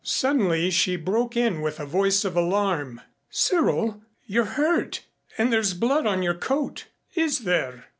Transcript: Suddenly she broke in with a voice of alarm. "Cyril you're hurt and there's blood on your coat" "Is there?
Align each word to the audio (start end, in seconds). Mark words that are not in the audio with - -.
Suddenly 0.03 0.71
she 0.71 0.95
broke 0.95 1.37
in 1.37 1.61
with 1.61 1.79
a 1.79 1.85
voice 1.85 2.25
of 2.25 2.35
alarm. 2.35 3.01
"Cyril 3.29 4.01
you're 4.25 4.45
hurt 4.57 5.01
and 5.37 5.53
there's 5.53 5.75
blood 5.75 6.07
on 6.07 6.23
your 6.23 6.33
coat" 6.33 6.85
"Is 7.13 7.41
there? 7.41 7.85